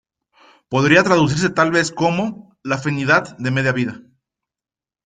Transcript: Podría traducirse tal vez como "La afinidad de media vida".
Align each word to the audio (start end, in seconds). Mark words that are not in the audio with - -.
Podría 0.71 1.03
traducirse 1.03 1.51
tal 1.51 1.69
vez 1.69 1.91
como 1.91 2.57
"La 2.63 2.73
afinidad 2.77 3.37
de 3.37 3.51
media 3.51 3.71
vida". 3.71 4.01